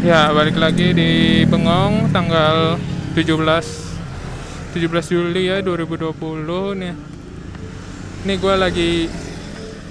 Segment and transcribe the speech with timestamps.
[0.00, 2.80] Ya, balik lagi di Bengong tanggal
[3.12, 3.36] 17
[4.72, 6.16] 17 Juli ya 2020
[6.80, 6.96] nih.
[8.24, 8.92] Ini gue lagi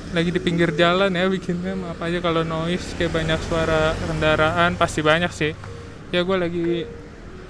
[0.09, 1.77] lagi di pinggir jalan ya bikinnya.
[1.77, 4.73] Maaf aja kalau noise kayak banyak suara kendaraan.
[4.81, 5.53] Pasti banyak sih.
[6.09, 6.89] Ya gue lagi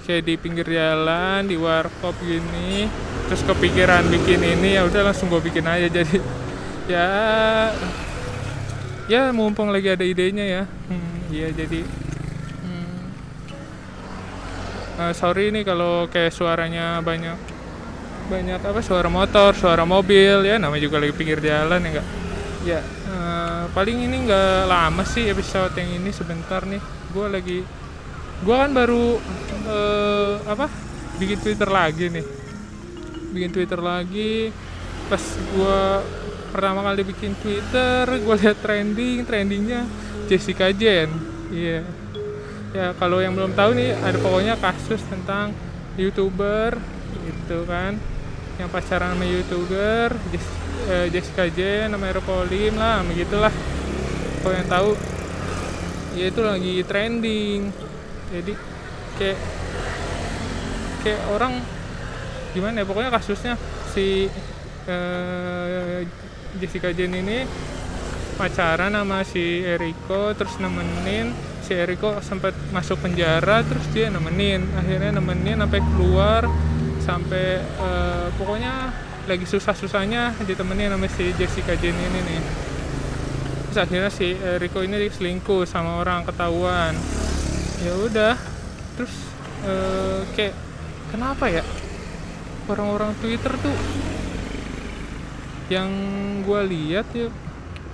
[0.04, 2.92] kayak di pinggir jalan di warkop gini
[3.24, 4.76] terus kepikiran bikin ini.
[4.76, 5.88] Ya udah langsung gue bikin aja.
[5.96, 6.20] Jadi
[6.92, 7.08] ya
[9.08, 10.62] ya mumpung lagi ada idenya ya.
[10.92, 12.09] Hmm, ya jadi
[15.00, 17.38] eh, sorry nih kalau kayak suaranya banyak
[18.30, 22.06] banyak apa suara motor suara mobil ya namanya juga lagi pinggir jalan ya enggak
[22.60, 26.82] ya eh, paling ini nggak lama sih episode yang ini sebentar nih.
[27.10, 27.58] Gue lagi
[28.40, 29.16] gue kan baru
[29.66, 30.66] eh, apa
[31.16, 32.26] bikin twitter lagi nih.
[33.32, 34.52] Bikin twitter lagi
[35.10, 35.80] pas gue
[36.50, 39.86] pertama kali bikin twitter gue lihat trending trendingnya
[40.26, 41.10] Jessica Jen
[41.50, 41.82] iya
[42.70, 45.50] ya kalau yang belum tahu nih ada pokoknya kasus tentang
[45.98, 46.78] youtuber
[47.26, 47.98] itu kan.
[48.60, 50.08] Yang pacaran sama youtuber
[50.92, 53.52] eh, Jessica Jen sama Eropolim lah begitulah
[54.44, 54.90] kalau yang tahu
[56.14, 57.72] ya itu lagi trending.
[58.30, 58.52] Jadi
[59.16, 59.38] kayak
[61.00, 61.64] kayak orang
[62.52, 63.54] gimana ya pokoknya kasusnya
[63.96, 64.28] si
[64.86, 66.04] eh,
[66.60, 67.48] Jessica Jen ini
[68.36, 71.32] pacaran sama si Eriko terus nemenin
[71.70, 74.66] si Eriko sempat masuk penjara terus dia nemenin.
[74.74, 76.42] Akhirnya nemenin sampai keluar
[76.98, 78.90] sampai eh, pokoknya
[79.30, 82.42] lagi susah-susahnya ditemenin sama si Jessica Jen ini nih.
[83.70, 86.90] Terus akhirnya si Eriko ini selingkuh sama orang ketahuan.
[87.86, 88.34] Ya udah
[88.98, 89.14] terus
[89.62, 90.58] eh, kayak
[91.14, 91.62] kenapa ya?
[92.66, 93.78] Orang-orang Twitter tuh
[95.70, 95.86] yang
[96.42, 97.30] gue lihat ya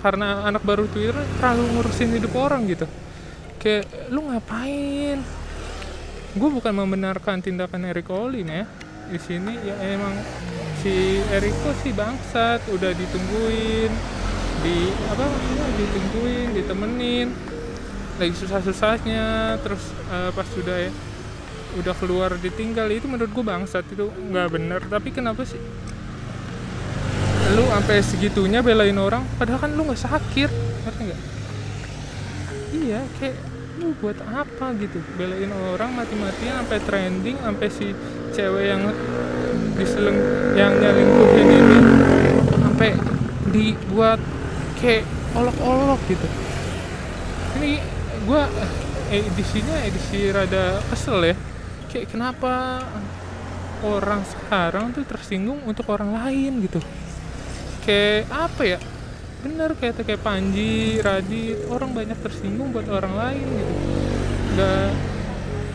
[0.01, 2.89] karena anak baru Twitter terlalu ngurusin hidup orang gitu
[3.67, 5.19] kayak lu ngapain?
[6.39, 8.63] Gue bukan membenarkan tindakan Eriko Olin ya.
[9.11, 10.15] Di sini ya emang
[10.79, 13.91] si Eriko sih bangsat udah ditungguin
[14.63, 14.77] di
[15.11, 15.27] apa
[15.83, 17.35] ditungguin ditemenin.
[18.23, 19.83] Lagi susah-susahnya terus
[20.15, 20.91] eh, pas sudah ya
[21.83, 24.81] udah keluar ditinggal itu menurut gue bangsat itu nggak bener.
[24.87, 25.59] Tapi kenapa sih
[27.59, 30.51] lu sampai segitunya belain orang padahal kan lu nggak sakit
[30.87, 31.21] ngerti nggak?
[32.77, 34.99] Iya kayak lu buat apa gitu?
[35.21, 37.93] Belain orang mati-matian sampai trending sampai si
[38.33, 38.83] cewek yang
[39.77, 40.19] diseleng
[40.57, 41.79] yang nyelingkuhin ini
[42.57, 42.91] sampai
[43.53, 44.21] dibuat
[44.81, 45.05] kayak
[45.37, 46.27] olok-olok gitu.
[47.61, 47.81] Ini
[48.25, 48.49] gua
[49.13, 51.37] eh, edisinya edisi rada kesel ya.
[51.93, 52.83] Kayak kenapa
[53.85, 56.81] orang sekarang tuh tersinggung untuk orang lain gitu?
[57.85, 58.79] Kayak apa ya
[59.45, 63.75] bener kayak kayak Panji, Radit orang banyak tersinggung buat orang lain gitu.
[64.57, 64.89] Nggak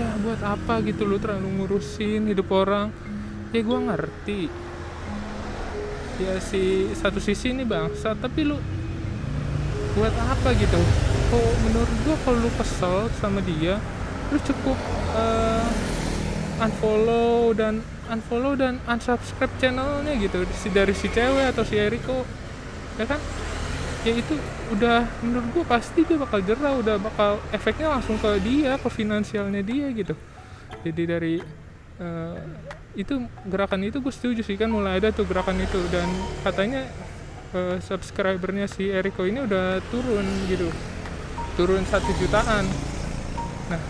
[0.01, 2.89] ya buat apa gitu lu terlalu ngurusin hidup orang?
[3.53, 4.49] Ya gua ngerti.
[6.21, 8.57] Ya si satu sisi ini bangsa tapi lu
[9.93, 10.79] buat apa gitu?
[11.29, 13.77] Kok menurut gua kalau lu kesel sama dia
[14.31, 14.79] lu cukup
[15.11, 15.67] eh,
[16.63, 22.23] unfollow dan unfollow dan unsubscribe channelnya gitu si dari si cewek atau si Eriko
[23.01, 23.21] ya kan?
[24.01, 24.33] Ya itu
[24.73, 29.61] udah menurut gua pasti dia bakal jerah udah bakal efeknya langsung ke dia ke finansialnya
[29.61, 30.13] dia gitu.
[30.81, 31.35] Jadi dari
[32.01, 32.41] eh,
[32.97, 35.77] itu gerakan itu gue setuju sih kan mulai ada tuh gerakan itu.
[35.93, 36.09] Dan
[36.41, 36.89] katanya
[37.53, 40.69] eh, subscribernya si Eriko ini udah turun gitu.
[41.53, 42.65] Turun satu jutaan.
[43.69, 43.81] Nah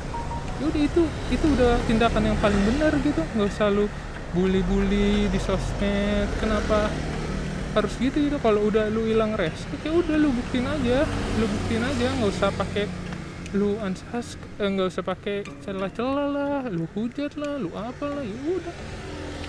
[0.60, 3.24] yaudah itu itu udah tindakan yang paling benar gitu.
[3.32, 3.88] Nggak usah lu
[4.36, 6.88] bully-bully di sosmed kenapa
[7.72, 8.38] harus gitu gitu.
[8.40, 11.08] Kalau udah lu hilang respect ya udah lu buktiin aja.
[11.40, 12.86] Lu buktiin aja nggak usah pakai
[13.52, 18.38] lu unsubs eh, nggak usah pakai celah-celah lah lu hujat lah lu apa lah ya
[18.48, 18.76] udah.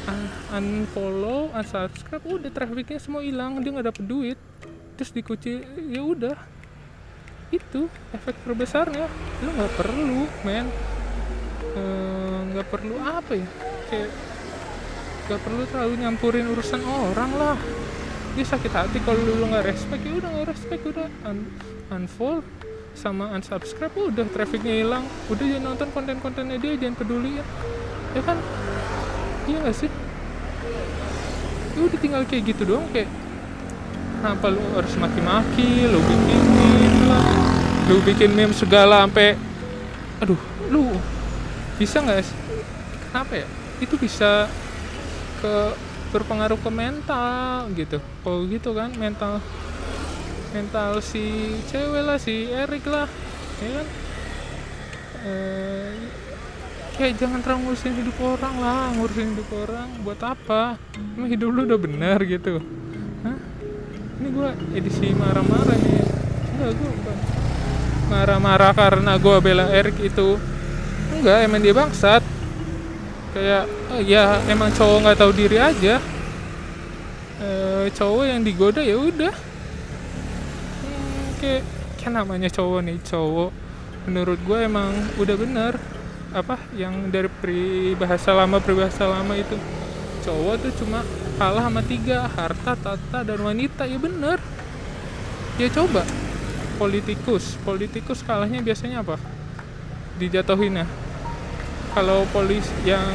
[0.03, 4.39] Un- unfollow unsubscribe udah trafficnya semua hilang dia nggak dapet duit.
[4.99, 5.53] Terus dikuci
[5.91, 6.37] ya udah.
[7.51, 9.07] Itu efek terbesarnya.
[9.43, 10.67] Lu nggak perlu men.
[11.73, 13.49] Eh, nggak perlu apa ya?
[13.91, 14.11] Kayak
[15.23, 17.57] nggak perlu terlalu nyampurin urusan orang lah
[18.33, 21.39] dia sakit hati kalau lu nggak respect ya udah nggak respect udah un
[21.93, 22.41] unfollow
[22.93, 27.45] sama unsubscribe udah trafficnya hilang udah jangan nonton konten-kontennya dia jangan peduli ya.
[28.13, 28.37] Ya kan?
[29.49, 29.91] Iya nggak sih?
[31.73, 33.09] Ya udah tinggal kayak gitu doang kayak
[34.21, 37.27] kenapa lu harus maki-maki lu bikin meme lah
[37.91, 39.35] lu bikin meme segala sampai
[40.21, 40.39] aduh
[40.69, 40.93] lu
[41.81, 42.37] bisa nggak sih?
[43.13, 43.47] Kenapa ya?
[43.81, 44.49] Itu bisa
[45.43, 45.55] ke
[46.13, 47.99] berpengaruh ke mental gitu.
[48.21, 49.41] Kalau gitu kan mental
[50.53, 53.09] mental si cewek lah si Erik lah
[53.65, 53.87] ya kan?
[55.23, 55.93] Eh,
[57.01, 59.89] kayak jangan terlalu ngurusin hidup orang lah ngurusin hidup orang.
[60.05, 60.77] Buat apa?
[61.17, 62.61] Emang hidup lu udah bener gitu.
[63.25, 63.39] Hah?
[64.23, 66.05] ini gue edisi marah-marah nih.
[66.55, 67.17] Enggak gue bukan
[68.13, 70.37] marah-marah karena gue bela Erik itu.
[71.17, 72.23] Enggak emang dia bangsat
[73.33, 73.65] kayak
[74.05, 75.97] ya emang cowok nggak tahu diri aja.
[77.43, 79.35] Eh, cowok yang digoda ya udah.
[80.85, 81.63] Hmm, kayak
[81.99, 83.51] kan namanya cowok nih cowok.
[84.07, 85.75] Menurut gue emang udah bener.
[86.33, 89.57] Apa yang dari peribahasa lama peribahasa lama itu.
[90.23, 91.03] Cowok tuh cuma
[91.37, 93.89] kalah sama tiga harta tata dan wanita.
[93.89, 94.39] Ya bener.
[95.59, 96.07] Ya coba.
[96.79, 97.59] Politikus.
[97.67, 99.19] Politikus kalahnya biasanya apa?
[100.21, 101.02] Dijatuhin ya
[101.93, 103.13] kalau polis yang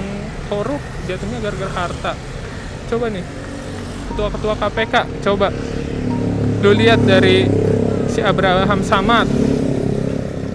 [0.47, 0.79] korup
[1.09, 2.13] jatuhnya gara-gara harta.
[2.87, 3.25] Coba nih
[4.13, 4.95] ketua-ketua KPK
[5.25, 5.49] coba.
[6.63, 7.45] Lu lihat dari
[8.09, 9.27] si Abraham Samad.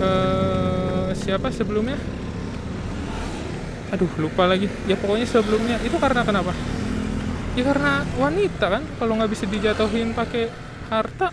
[0.03, 1.99] Eh, siapa sebelumnya?
[3.93, 4.67] Aduh lupa lagi.
[4.87, 5.77] Ya pokoknya sebelumnya.
[5.85, 6.55] Itu karena kenapa?
[7.53, 8.83] Ya karena wanita kan?
[8.97, 10.49] Kalau nggak bisa dijatuhin pakai
[10.89, 11.31] harta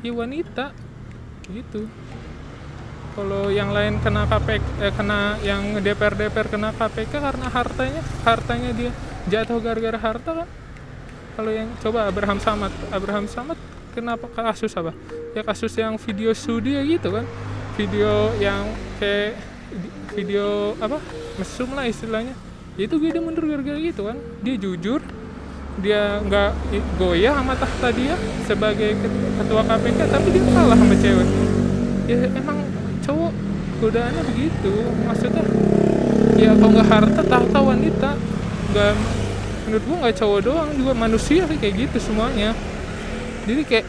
[0.00, 0.72] ya wanita.
[1.50, 1.86] Gitu
[3.14, 8.70] kalau yang lain kena KPK eh, kena yang DPR DPR kena KPK karena hartanya hartanya
[8.74, 8.90] dia
[9.30, 10.48] jatuh gara-gara harta kan?
[11.34, 13.58] Kalau yang coba Abraham Samad Abraham Samad
[13.94, 14.90] kenapa kasus apa?
[15.34, 17.26] Ya kasus yang video studi ya gitu kan?
[17.78, 18.66] Video yang
[18.98, 19.38] kayak
[20.14, 20.98] video apa?
[21.38, 22.34] Mesum lah istilahnya.
[22.74, 24.18] Ya itu dia mundur gara-gara gitu kan?
[24.42, 25.00] Dia jujur
[25.74, 26.50] dia nggak
[26.98, 28.14] goyah sama tahta dia
[28.46, 31.28] sebagai ket- ketua KPK tapi dia kalah sama cewek.
[32.04, 32.53] Ya emang
[33.84, 34.72] godaannya begitu.
[35.04, 35.44] Maksudnya
[36.40, 38.10] ya kalau nggak harta tahta wanita.
[38.72, 38.92] Nggak
[39.68, 42.56] menurut gua nggak cowok doang juga manusia sih kayak gitu semuanya.
[43.44, 43.86] Jadi kayak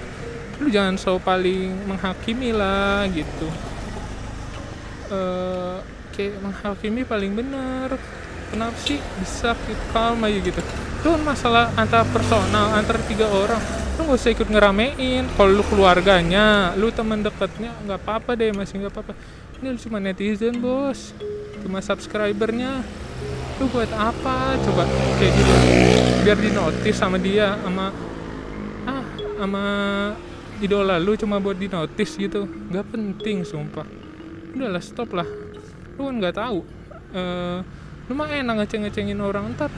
[0.60, 3.48] lu jangan so paling menghakimi lah gitu.
[5.16, 5.80] Eh
[6.12, 7.96] kayak menghakimi paling benar.
[8.52, 9.58] Kenapa sih bisa
[9.90, 10.62] calm aja gitu?
[11.02, 13.60] Itu kan masalah antara personal antara tiga orang.
[13.96, 15.28] Lu gak usah ikut ngeramein.
[15.34, 19.14] Kalau lu keluarganya lu teman dekatnya nggak apa-apa deh masih nggak apa-apa
[19.66, 21.18] ini cuma netizen bos.
[21.66, 22.86] Cuma subscribernya.
[23.58, 24.54] Lu buat apa?
[24.62, 24.86] Coba
[25.18, 25.54] kayak gitu
[26.22, 27.94] biar di notice sama dia sama
[28.86, 29.06] ah
[29.38, 29.64] sama
[30.58, 32.46] idola lu cuma buat di notice gitu.
[32.46, 33.88] Nggak penting sumpah.
[34.54, 35.26] Udahlah stop lah
[35.98, 36.60] lu kan nggak tahu.
[37.16, 37.60] Eh
[38.06, 39.72] lu mah enak ngeceng-ngecengin orang ntar.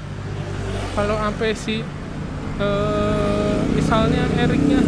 [0.98, 1.80] Kalau sampai si
[2.58, 4.82] eh misalnya Eriknya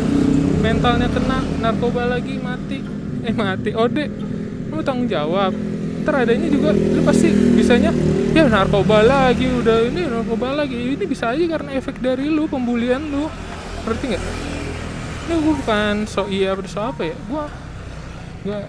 [0.60, 2.82] mentalnya kena narkoba lagi mati.
[3.22, 3.70] Eh mati.
[3.78, 4.06] Ode
[4.72, 5.52] lu tanggung jawab.
[6.00, 7.92] Ntar adanya juga lu pasti bisanya
[8.32, 10.96] ya narkoba lagi udah ini narkoba lagi.
[10.96, 13.28] Ini bisa aja karena efek dari lu pembulian lu.
[13.84, 14.24] Ngerti nggak?
[15.28, 17.16] Ini gue bukan so iya atau so apa ya.
[17.28, 17.44] Gue
[18.48, 18.60] gue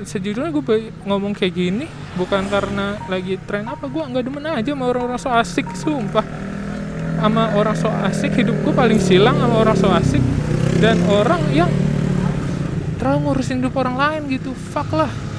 [0.00, 0.64] sejujurnya gue
[1.04, 1.84] ngomong kayak gini
[2.16, 6.24] bukan karena lagi tren apa gue nggak demen aja sama orang-orang so asik sumpah.
[7.20, 10.24] Sama orang so asik hidup gue paling silang sama orang so asik
[10.80, 11.68] dan orang yang
[12.96, 14.56] terlalu ngurusin hidup orang lain gitu.
[14.56, 15.29] Fuck lah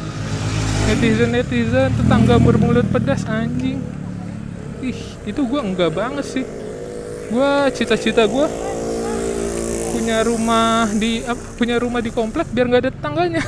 [0.92, 3.80] netizen netizen tetangga bermulut pedas anjing.
[4.84, 6.46] Ih itu gue enggak banget sih.
[7.32, 8.48] Gue cita-cita gue
[9.96, 13.44] punya rumah di apa punya rumah di komplek biar nggak ada tetangganya.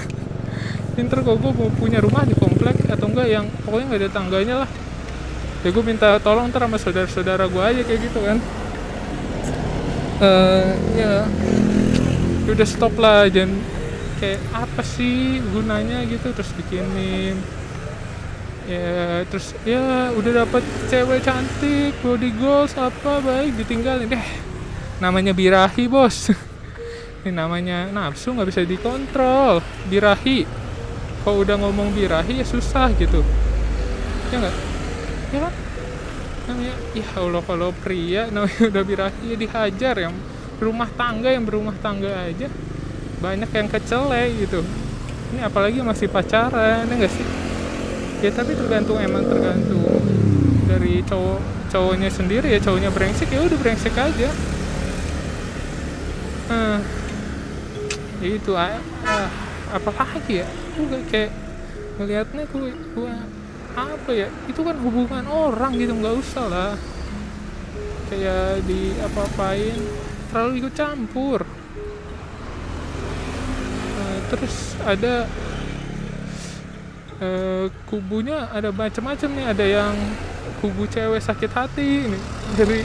[0.96, 4.56] Ntar kalau gue mau punya rumah di komplek atau enggak yang pokoknya nggak ada tangganya
[4.64, 4.70] lah.
[5.68, 8.38] Ya gue minta tolong ntar sama saudara-saudara gue aja kayak gitu kan.
[10.96, 11.28] Ya.
[12.44, 13.60] Ya udah stop lah jangan
[14.20, 16.04] kayak apa sih gunanya?
[16.06, 17.42] gitu terus bikin meme
[18.64, 24.08] ya terus ya udah dapat cewek cantik body goals apa baik ditinggalin.
[24.08, 24.28] Deh
[25.04, 26.32] namanya birahi bos.
[27.24, 29.60] Ini namanya nafsu nggak bisa dikontrol.
[29.92, 30.48] Birahi.
[31.24, 33.24] Kalau udah ngomong birahi ya susah gitu.
[34.32, 34.56] Ya nggak?
[35.32, 35.54] Ya kan?
[36.44, 40.16] Namanya ya Allah kalau pria namanya udah birahi ya dihajar yang
[40.60, 42.48] rumah tangga yang berumah tangga aja
[43.24, 44.60] banyak yang kecele gitu.
[45.32, 47.24] Ini apalagi masih pacaran ya sih?
[48.20, 49.80] Ya tapi tergantung emang tergantung
[50.68, 51.40] dari cowok
[51.72, 54.30] cowoknya sendiri ya cowoknya brengsek ya udah brengsek aja.
[58.20, 58.76] Ya itu ah,
[59.08, 59.28] ah,
[59.72, 60.48] apa lagi ya?
[60.76, 61.32] Gue kayak
[61.96, 63.14] ngelihatnya gue gue
[63.74, 64.28] apa ya?
[64.52, 66.74] Itu kan hubungan orang gitu nggak usah lah.
[68.12, 69.80] Kayak di apa-apain
[70.30, 71.63] terlalu ikut campur
[74.38, 75.28] terus ada
[77.24, 79.46] eh, kubunya ada macam-macam nih.
[79.54, 79.96] Ada yang
[80.60, 82.20] kubu cewek sakit hati ini.
[82.56, 82.84] Dari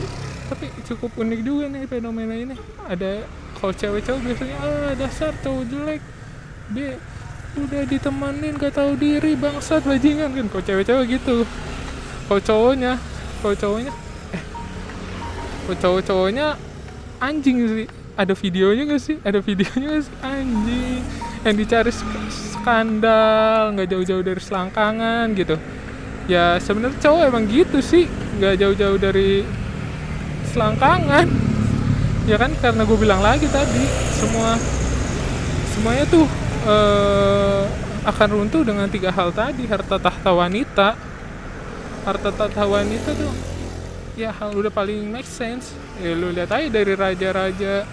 [0.48, 2.54] tapi cukup unik juga nih fenomena ini.
[2.88, 3.26] Ada
[3.58, 6.02] kalau cewek cowok biasanya ah dasar cowok jelek.
[6.72, 7.00] Dia
[7.58, 10.30] udah ditemenin gak tahu diri bangsat bajingan.
[10.34, 11.44] Kan kok cewek-cewek gitu.
[12.28, 12.92] Kalau cowoknya
[13.40, 13.92] kalau cowoknya
[14.34, 14.42] eh
[15.66, 16.46] kalau cowok-cowoknya
[17.18, 17.88] anjing sih.
[18.18, 19.16] Ada videonya gak sih?
[19.22, 20.14] Ada videonya gak sih?
[20.26, 25.56] Anjing yang dicari sk- skandal nggak jauh-jauh dari selangkangan gitu.
[26.28, 28.04] Ya sebenarnya cowok emang gitu sih
[28.38, 29.46] nggak jauh-jauh dari
[30.52, 31.26] selangkangan.
[32.28, 33.84] Ya kan karena gue bilang lagi tadi
[34.18, 34.60] semua
[35.72, 36.26] semuanya tuh
[36.68, 37.62] eh,
[38.04, 40.98] akan runtuh dengan tiga hal tadi harta tahta wanita.
[42.04, 43.32] Harta tahta wanita tuh
[44.18, 45.72] ya hal udah paling make sense.
[46.02, 47.88] Ya lu lihat aja dari raja-raja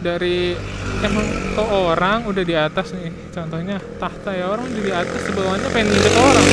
[0.00, 0.56] dari
[1.04, 1.26] emang
[1.56, 3.12] ke orang udah di atas nih.
[3.32, 6.46] Contohnya tahta ya orang udah di atas di bawahnya pengen nginjek orang.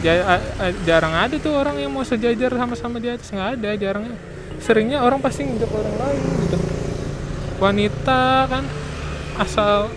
[0.00, 0.40] Ja-
[0.88, 4.16] jarang ada tuh orang yang mau sejajar sama-sama di atas nggak ada jarangnya.
[4.62, 6.58] Seringnya orang pasti nginjek orang lain gitu.
[7.60, 8.64] Wanita kan
[9.36, 9.92] asal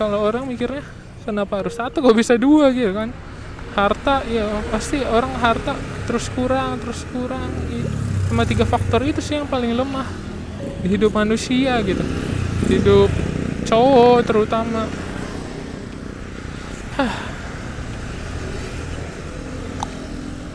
[0.00, 0.82] kalau orang mikirnya
[1.22, 2.72] kenapa harus satu kok bisa dua?
[2.72, 3.12] gitu kan.
[3.70, 5.76] Harta ya pasti orang harta
[6.08, 7.52] terus kurang terus kurang.
[8.26, 10.29] Sama tiga faktor itu sih yang paling lemah
[10.84, 12.04] hidup manusia gitu.
[12.68, 13.10] Hidup
[13.68, 14.84] cowok terutama.
[16.96, 17.14] Hah.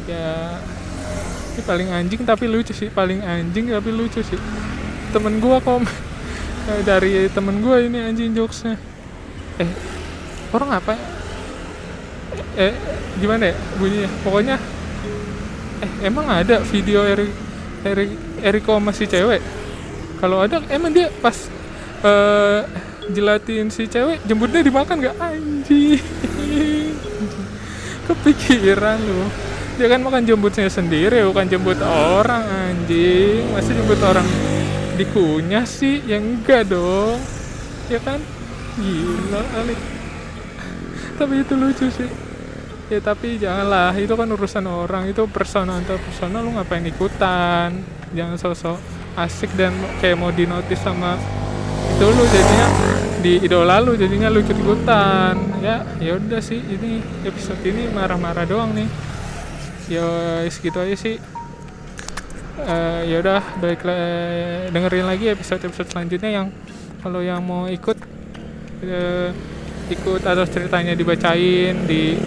[0.05, 0.61] ya
[1.57, 4.37] ini paling anjing tapi lucu sih paling anjing tapi lucu sih.
[5.09, 5.81] Temen gua kom
[6.69, 8.77] eh, dari temen gua ini anjing jokesnya.
[9.57, 9.69] Eh
[10.53, 10.93] orang apa?
[12.53, 12.73] Eh
[13.17, 14.09] gimana ya bunyinya?
[14.21, 14.55] Pokoknya
[15.81, 17.33] eh emang ada video Erik
[17.81, 18.11] Erik
[18.45, 19.41] Eriko masih cewek
[20.19, 21.35] kalau ada emang dia pas
[22.05, 22.61] eh
[23.11, 26.01] jelatin si cewek jemputnya dimakan gak anjing.
[28.07, 29.21] Kepikiran lu.
[29.75, 33.43] Dia kan makan jemputnya sendiri bukan jemput orang anjing.
[33.51, 34.25] Masih jemput orang
[34.95, 36.01] dikunyah sih?
[36.05, 37.19] Ya enggak dong.
[37.91, 38.21] Ya kan?
[38.79, 39.75] Gila kali.
[41.19, 42.09] Tapi itu lucu sih.
[42.85, 45.09] Ya tapi janganlah itu kan urusan orang.
[45.09, 47.81] Itu persona antar persona lu ngapain ikutan?
[48.13, 49.71] Jangan sosok asik dan
[50.03, 51.15] kayak mau dinotis sama
[51.95, 52.67] itu lu jadinya
[53.23, 58.43] di idola lu jadinya lu ikut ikutan ya ya udah sih ini episode ini marah-marah
[58.43, 58.89] doang nih.
[59.87, 60.05] Ya
[60.51, 61.17] segitu aja sih.
[62.55, 63.83] Eh, ya udah baik
[64.71, 66.47] dengerin lagi episode episode selanjutnya yang
[66.99, 67.97] kalau yang mau ikut
[68.83, 69.29] eh,
[69.91, 72.19] ikut atau ceritanya dibacain di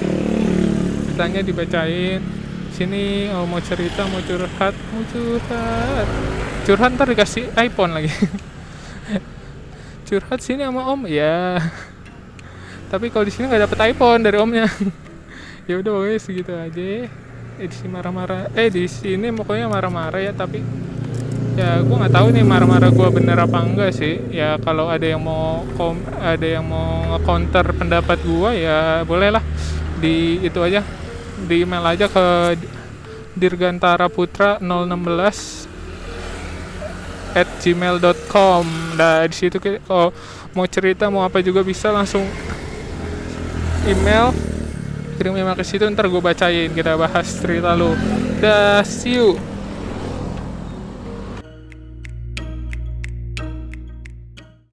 [1.09, 2.21] ceritanya dibacain.
[2.73, 8.13] Sini oh, mau cerita mau curhat mau curhat curhat ntar dikasih iPhone lagi.
[10.09, 11.61] Curhat sini sama om ya
[12.89, 14.67] tapi kalau di sini nggak dapet iPhone dari omnya.
[15.69, 17.13] Ya udah pokoknya segitu aja.
[17.61, 18.49] Edisi marah-marah.
[18.57, 20.65] Eh di sini pokoknya marah-marah ya tapi
[21.61, 24.17] ya gue nggak tahu nih marah-marah gue bener apa enggak sih.
[24.33, 29.45] Ya kalau ada yang mau kom ada yang mau counter pendapat gue ya bolehlah
[30.01, 30.81] di itu aja.
[31.45, 32.57] Di email aja ke
[33.37, 35.68] dirgantara putra 016
[37.39, 38.65] at gmail.com
[38.99, 40.11] nah di situ kalau
[40.59, 42.27] mau cerita mau apa juga bisa langsung
[43.87, 44.35] email.
[45.19, 47.95] Kirim email ke situ ntar gue bacain kita bahas cerita lu.
[48.39, 49.35] Dah see you